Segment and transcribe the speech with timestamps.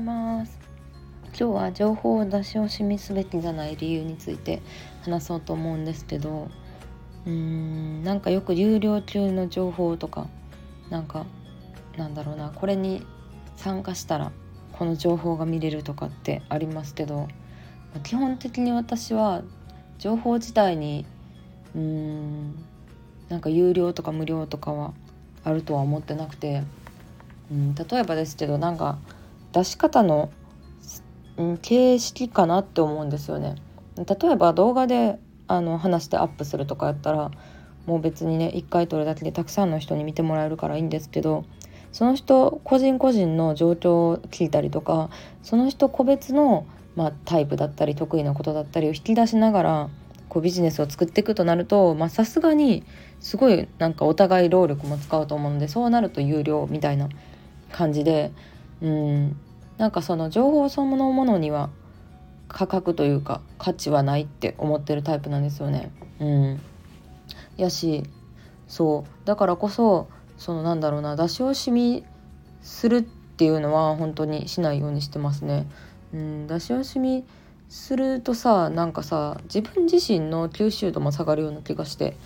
[0.00, 0.58] ます。
[1.38, 4.60] 今日は情報を出し惜しみすべきじゃない理由について
[5.02, 6.50] 話そうと思うんですけど
[7.24, 10.26] うーんなんかよく有料級の情報とか
[10.90, 11.26] なんか
[11.96, 13.06] なんだろうなこれに
[13.56, 14.32] 参加したら
[14.72, 17.28] この情報が見れるとかってありますけど
[18.02, 19.42] 基本的に私は
[19.98, 21.06] 情報自体に
[21.74, 22.54] うーん
[23.28, 24.92] なんか有料とか無料とかは
[25.44, 26.64] あるとは思ってなくて、
[27.50, 28.98] うん、例えばですけどなんか
[29.52, 30.30] 出し方の、
[31.62, 33.56] 形式かなって思うんですよね。
[33.96, 37.30] 例えば動画であの話してアップするとかやったら
[37.86, 41.44] もう別にね1回撮るだけでたくさんの人に見てもらえるからいいんですけど
[41.92, 45.10] その人個人個人の状況を聞いたりとか
[45.42, 49.88] その人個別の、まあ、タイプだったり得意なことだったりを引き出しながら
[50.28, 52.84] こうビジネスを作っていくとなるとさすがに
[53.18, 57.08] すごいなんかお互い労力も使うと思うのでそうなると有料みたいな
[57.72, 58.30] 感じで
[58.82, 59.36] うん。
[59.78, 61.70] なんかその情報そのものには
[62.48, 65.90] 価格というか価値はないって思ってるタイプなんですよね。
[66.20, 66.60] うん、
[67.56, 68.04] やし
[68.68, 69.26] そう。
[69.26, 72.04] だからこそそのなんだろうな出し惜しみ
[72.62, 75.66] するっていうのは本当にしないようにしてますね。
[76.12, 77.24] うん、出し惜しみ
[77.68, 82.16] するとさなんかさ自分自身の吸収度も下がるような気がして。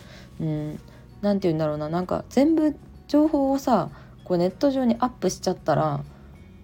[0.40, 0.80] うん。
[1.22, 2.76] 何て言うんだろうななんか全部
[3.08, 3.90] 情報をさ
[4.24, 6.04] こうネット上にアップしちゃったら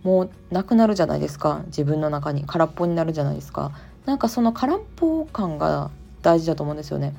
[0.03, 1.63] もうなくなるじゃないですか。
[1.67, 2.45] 自分の中に。
[2.47, 3.73] 空っぽになるじゃないですか。
[4.07, 5.91] なんかその空っぽ感が
[6.23, 7.15] 大事だと思うんですよね。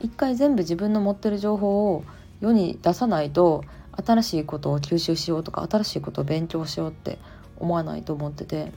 [0.00, 2.04] 一回全部自分の持ってる情報を
[2.40, 3.64] 世に出さないと
[4.04, 7.18] 新しいことを吸収しようとか新しいことを勉強しようって
[7.58, 8.72] 思わないと思ってて。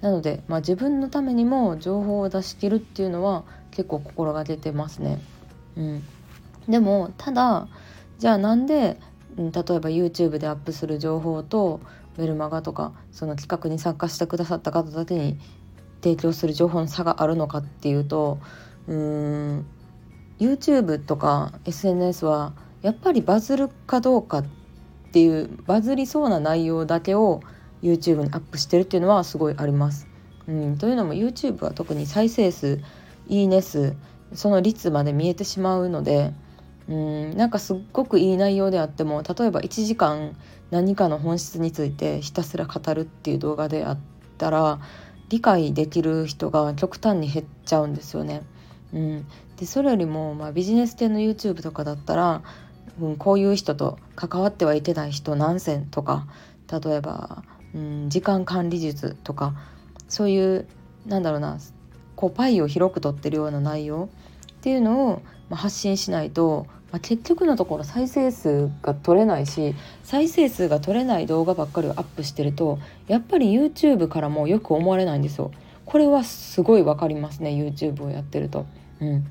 [0.00, 5.20] なので、まあ、自分のためにも情報を出し切るっていうのは結構心がけてますね。
[5.76, 6.02] うん、
[6.68, 7.68] でもただ
[8.18, 8.98] じゃあなんで、
[9.36, 11.80] うん、例えば YouTube でアップする情報と
[12.16, 15.38] メルマガとかその企画に参加してくださった方だけに
[16.02, 18.38] 提供する情報の差があるのかっていうと
[18.88, 18.96] うー
[19.56, 19.66] ん
[20.38, 24.44] YouTube とか SNS はやっぱりバズるかどうかっ
[25.12, 27.42] ていうバズりそうな内容だけを
[27.82, 30.06] YouTube にアップしてるっていうのはすごいあります。
[30.48, 32.80] うん、というのも YouTube は特に再生数
[33.28, 33.94] いいね数
[34.32, 36.32] その率まで見えてしまうので
[36.90, 40.36] うんなんかすっごくいい内容であっても例えば1時間
[40.70, 43.98] 何かの本質についてひたすら語るっていう動画であっ
[44.38, 44.80] たら
[45.28, 48.42] 理解できる人が極端に減っちゃうんですよね。
[48.92, 52.42] うん、でそれよりも、まあ、ビジネス系の YouTube とかだったら、
[53.00, 56.26] うん、こういう人と関わってはいけない人何千とか
[56.68, 59.54] 例えばうん、時間管理術とか
[60.08, 60.66] そういう
[61.06, 61.58] なんだろうな
[62.16, 64.08] こうパイを広く取ってるような内容
[64.52, 75.52] っていうのを、まあ、発信しないと、まあ、結局のところ再生数が取れないし再生数が取れない動画ばっかりをアップしてるとやっぱり YouTube からもよく思われないんですよ。
[75.84, 78.66] これはすごい分かりますね YouTube をやってると。
[79.00, 79.30] うん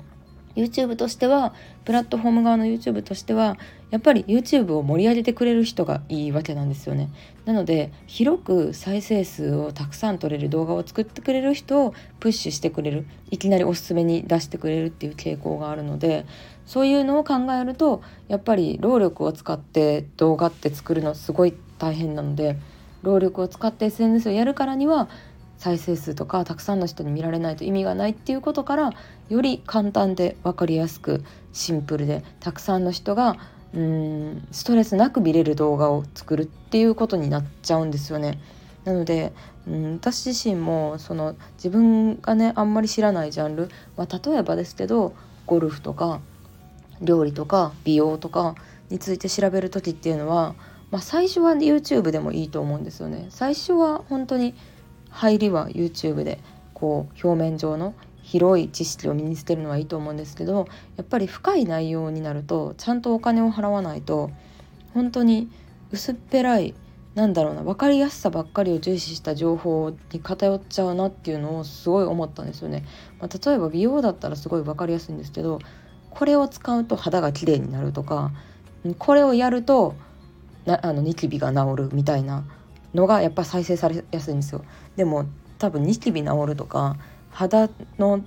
[0.60, 1.54] YouTube としては
[1.84, 3.56] プラットフォーム側の YouTube としては
[3.90, 7.10] やっぱり YouTube を盛り上げてくれる人がいいわけなんですよね。
[7.44, 16.26] なので広く再生数をたくさん撮れる動画を作ってくれる人をプッシュしてくれるいきなりおすすめに出してくれるっていう傾向があるので
[16.66, 22.56] そういうのを考えるとやっぱり労力を使って動画って作るのすごい大変なので
[23.02, 25.08] 労力を使って SNS をやるからには
[25.60, 28.94] 再生数とかたくさんの人に見られないと意味がないっていうことから
[29.28, 31.22] より簡単で分かりやすく
[31.52, 33.36] シンプルでたくさんの人が
[33.74, 38.40] うんストレスなく見れる動画を作るっていうことになっちゃうんですよね。
[38.84, 39.34] なので、
[39.68, 43.68] うん、私自身もその自分がねあんまり知らないジャンル、
[43.98, 45.12] まあ、例えばですけど
[45.44, 46.20] ゴルフとか
[47.02, 48.54] 料理とか美容とか
[48.88, 50.54] について調べる時っていうのは、
[50.90, 53.26] まあ、最初は YouTube でもいいと思うんですよね。
[53.28, 54.54] 最初は本当に
[55.10, 56.40] 入りは YouTube で
[56.74, 60.66] こう表面上の広い知識を身につけるのはいいと思うんですけど
[60.96, 64.30] やっぱり深い内容になるとちゃんとお金を払わないと
[64.94, 65.50] 本当に
[65.90, 66.74] 薄っぺらい
[67.14, 72.84] なんだろうな分かりやすさばっかりを重視した情報に偏っちゃうなっていうのをすごい思ったんですよね。
[73.18, 75.58] まあ、例えば美容だったらすごい分かりやすいんですけど
[76.10, 78.30] これを使うと肌が綺麗になるとか
[78.98, 79.96] これをやると
[80.66, 82.44] なあのニキビが治るみたいな
[82.94, 84.64] のがやっぱ再生されやすいんですよ
[84.96, 85.26] でも
[85.58, 86.96] 多分ニキビ治るとか
[87.30, 88.24] 肌の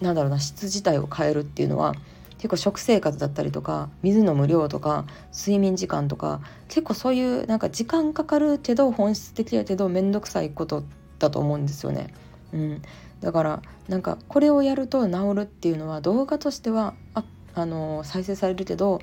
[0.00, 1.94] なんだろうな質自体を変えるっていうのは
[2.42, 10.82] 結構食生活だったりとか水飲む量とか睡眠時間とか結構そういうなんか時間かかるけど本質的だけど面倒くさいこと
[11.20, 12.12] だと思うんですよね。
[12.52, 12.82] うん、
[13.20, 17.22] だからなんかこれをやると治るっていうのは動画としてはあ
[17.54, 19.00] あの再生されるけど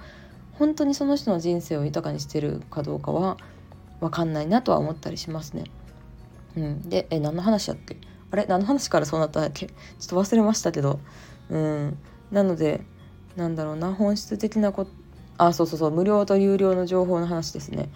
[0.54, 3.38] 本当にその人の人生を豊かにしてるかどうかは
[4.00, 5.66] 分かんないなとは思ったりしますね。
[6.58, 7.98] うん、でえ何の話やっけ？
[8.32, 8.46] あれ？
[8.48, 9.68] 何の話からそうなったんだっけ？
[9.68, 9.74] ちょ
[10.06, 11.00] っと忘れましたけど。
[11.50, 11.98] うん。
[12.32, 12.82] なので
[13.36, 13.94] なんだろうな。
[13.94, 14.92] 本質的なこと
[15.38, 15.92] あそうそうそう。
[15.92, 17.90] 無料と有料の情報の話ですね。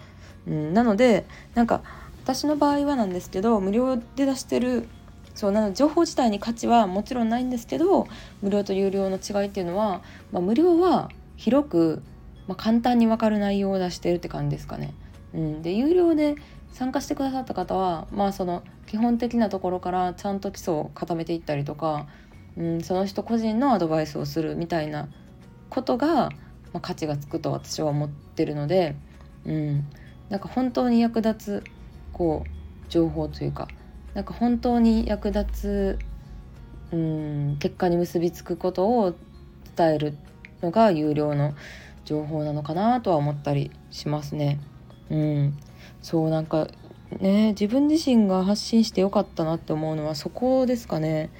[0.46, 1.82] うん、なのでなんか
[2.22, 4.88] 私の場合はなんですけど無料で出してる
[5.34, 8.06] そうなの情報自体に価値はもちろんないんですけど
[8.40, 10.00] 無料と有料の違いっていうのは、
[10.32, 12.02] まあ、無料は広く、
[12.46, 14.94] まあ、簡単に分かる内容を出してるって感じですかね。
[15.34, 16.36] うん、で有料で
[16.72, 22.06] 参加してくださった方はまあその基本的なところからちゃんと基礎を固めていったりとか、
[22.56, 25.08] うん、その人個人のアドバイスをするみたいな
[25.70, 26.30] ことが、ま
[26.74, 28.96] あ、価値がつくと私は思ってるので、
[29.44, 29.86] うん、
[30.28, 31.64] なんか本当に役立つ
[32.12, 33.68] こう情報というか
[34.14, 35.98] なんか本当に役立つ、
[36.92, 39.14] うん、結果に結びつくことを
[39.76, 40.16] 伝える
[40.62, 41.54] のが有料の
[42.04, 44.60] 情報なのかなとは思ったりしますね。
[45.10, 45.58] うん、
[46.02, 46.68] そうなんか
[47.20, 51.30] ね自分自身が発信してよかったなって思うのはそこですかね。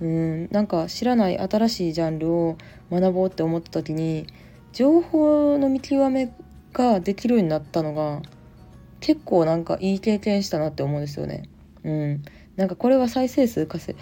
[0.00, 2.56] うんなんか知らない新しいジャンルを
[2.90, 4.26] 学ぼうって思った時に
[4.72, 6.32] 情報の見極め
[6.72, 8.20] ができるようになったのが
[9.00, 11.48] 結構なんかいい経験したなって思うんですよね。
[11.84, 12.24] うん、
[12.56, 13.96] なんかこれは再生数稼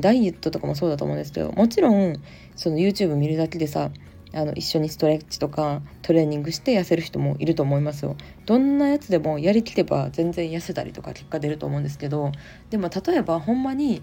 [0.00, 2.16] ダイエットとかもそうだと思うんですけどもちろん
[2.56, 3.90] その YouTube 見るだけでさ
[4.36, 8.16] あの一緒にストレッチとかトレーニングして痩せる人もいると思いますよ。
[8.44, 12.32] どんなやつでもやりきれば全然痩せたりとか結果出ると思うんですけど
[12.68, 14.02] でも例えばほんまに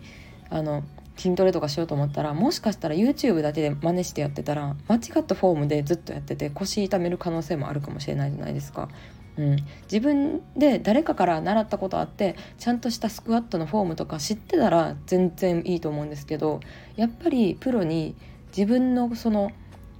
[0.50, 0.84] あの
[1.16, 8.90] 筋トレとかしようと思ったらもしかしたら YouTube だけで真似してやってたら間違ったフォームでずっとやってて腰痛める可能性もあるかもしれないじゃないですか。
[9.36, 16.60] うん、自分で誰かから習ったことあってちゃんとしたスクワットのフォームとか知ってたら全然いいと思うんですけど
[16.96, 18.16] やっぱりプロに
[18.56, 19.52] 自分のその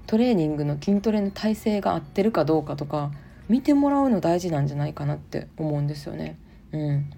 [0.08, 3.12] トレーニングの筋トレの体勢が合ってるかどうかとか
[3.50, 6.38] 見てもらうの大事なんじゃないかなって思うんですよね。
[6.72, 7.10] うん、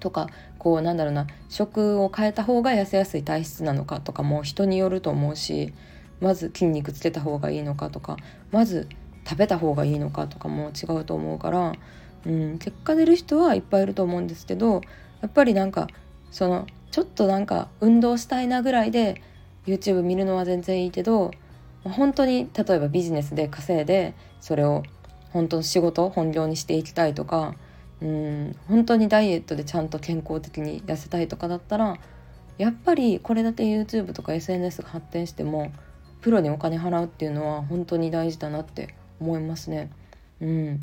[0.00, 0.28] とか
[0.58, 5.72] こうなんだろうな食を変えた方が痩せやすい体質なのかとかも人によると思うし
[6.20, 8.16] まず筋肉つけた方がいいのかとか
[8.50, 8.88] まず
[9.28, 11.72] 食べた方がいいのかとかも違うと思うから、
[12.26, 14.80] うん、結果出る人はいっぱいいると思うんですけど
[15.20, 15.88] やっぱりなんか
[16.30, 19.22] そのちょっとなんか運動したいなぐらいで
[19.66, 21.32] YouTube 見るのは全然いいけど
[21.88, 24.82] 本当に例えばビジネスで稼いでそれを
[25.32, 27.54] 本当の仕事本業にしていきたいとか
[28.00, 31.98] うん本当にダイエットでちゃんと健康的に痩せたいとかだったら
[32.58, 35.72] やっぱりこれだけ YouTube とか SNS が発展しても
[36.22, 39.90] プロにお金払うっていうのは本当に大事だなって思いますね。
[40.40, 40.80] うん、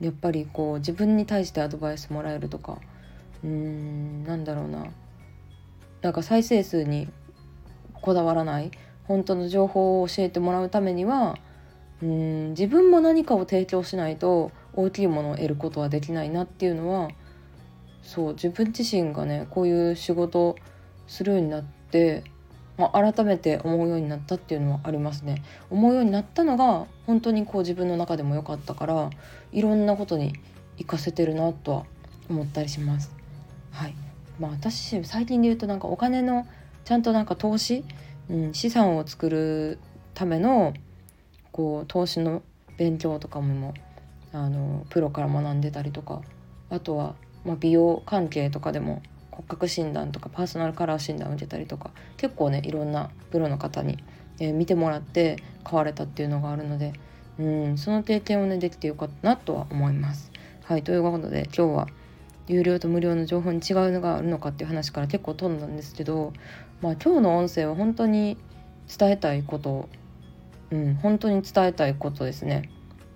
[0.00, 2.78] やっぱりこう自分に対してアドバイスもらえるとか
[3.44, 4.86] うーんなんだろうな
[6.02, 7.08] なんか再生数に
[7.94, 8.70] こだわらない
[9.04, 11.38] 本当の情報を教えてもらうためには
[12.02, 17.10] うん自分も何かを提供しないと大きいものを得ることはできないなっていうのは
[18.02, 20.56] そう自分自身がねこういう仕事
[21.06, 22.24] するようになって
[22.78, 25.42] まあ、改めて思うようになったっていうのはありますね。
[25.70, 29.10] 思うようになったのが本当にこう自分の中でも良かったから
[29.52, 30.32] いろんなことに
[30.78, 31.84] 活かせてるなとは
[32.30, 33.14] 思ったりします。
[33.70, 33.94] はい。
[34.40, 36.46] まあ私最近で言うとなんかお金の
[36.84, 37.84] ちゃんとなんか投資、
[38.30, 39.78] うん、資産を作る
[40.14, 40.74] ための
[41.50, 42.42] こう投資の
[42.78, 43.74] 勉強とかも
[44.32, 46.22] あのプロから学んでたりとか
[46.70, 53.98] あとは、まあ、美容関係とかでも骨格診断とかパーソナルカラー診断を受けたりとか結構ねいろんなプロの方に、
[54.38, 56.92] えー、見てもらって買われたっていうのがあるので
[57.38, 60.30] うんその経験をねできてよかったなとは思います。
[60.64, 61.88] はいということで今日は
[62.48, 66.32] 有料と無料の情報に違うのがあるのかっていう話から結構飛んだんですけど、
[66.80, 68.36] まあ、今日の音声は本当に
[68.98, 69.88] 伝えたいこと
[70.72, 72.70] うん、本当に伝えたいことですね。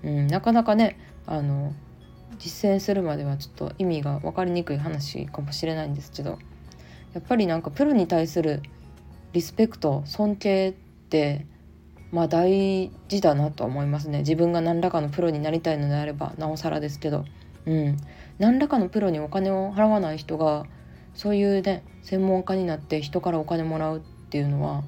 [0.04, 1.73] うん、なかなかねあの
[2.38, 6.38] 実践するまではちょっと意味が分かりにくい話かもしれないんですけど
[7.14, 8.61] やっぱりなんかプロに対する
[9.33, 10.73] リスペクト尊敬っ
[11.09, 11.47] て
[12.12, 17.25] まあ大事だなと思いますね自分が何らかのプロになりたいのであればなおさらですけど、
[17.66, 17.96] うん、
[18.38, 20.64] 何らかのプロにお金を払わない人が
[21.14, 24.85] そういうね専門家になって人からお金もらうっていうのは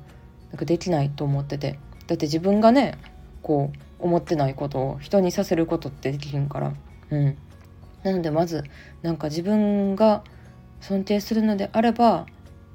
[0.50, 1.78] なんかできないと思ってて。
[2.08, 2.99] だって自分がね
[3.42, 6.73] こう思ってないことを人にさせることってできひんから。
[7.11, 7.37] うん。
[8.02, 8.64] なのでまず
[9.02, 10.25] なんか自分が
[10.80, 12.26] 尊敬するのであれば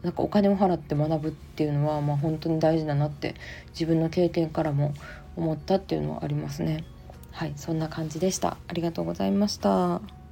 [0.03, 3.35] なんかお金を払って学ぶっていうのはまあ本当に大事だなって
[3.69, 4.93] 自分の経験からも
[5.35, 6.83] 思ったっていうのはありますね。
[7.33, 8.57] はいそんな感じでした。
[8.67, 10.22] ありがとうございました。